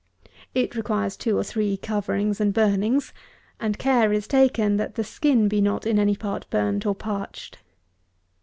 It 0.55 0.73
requires 0.73 1.15
two 1.15 1.37
or 1.37 1.43
three 1.43 1.77
coverings 1.77 2.41
and 2.41 2.55
burnings, 2.55 3.13
and 3.59 3.77
care 3.77 4.11
is 4.11 4.25
taken, 4.27 4.77
that 4.77 4.95
the 4.95 5.03
skin 5.03 5.47
be 5.47 5.61
not 5.61 5.85
in 5.85 5.99
any 5.99 6.15
part 6.15 6.49
burnt, 6.49 6.87
or 6.87 6.95
parched. 6.95 7.59